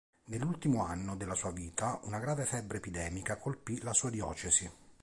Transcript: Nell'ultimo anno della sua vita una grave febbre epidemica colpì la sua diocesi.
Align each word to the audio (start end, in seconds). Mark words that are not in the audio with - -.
Nell'ultimo 0.29 0.83
anno 0.83 1.15
della 1.15 1.35
sua 1.35 1.51
vita 1.51 1.99
una 2.05 2.17
grave 2.17 2.45
febbre 2.45 2.77
epidemica 2.77 3.37
colpì 3.37 3.79
la 3.83 3.93
sua 3.93 4.09
diocesi. 4.09 4.67